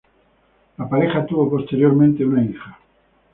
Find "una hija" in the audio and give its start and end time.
2.25-2.79